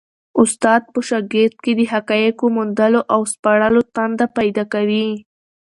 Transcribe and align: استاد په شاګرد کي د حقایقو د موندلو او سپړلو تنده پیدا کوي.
استاد 0.41 0.81
په 0.93 0.99
شاګرد 1.09 1.53
کي 1.63 1.71
د 1.77 1.81
حقایقو 1.93 2.45
د 2.49 2.53
موندلو 2.55 3.01
او 3.13 3.21
سپړلو 3.33 3.81
تنده 3.95 4.25
پیدا 4.37 4.63
کوي. 4.73 5.07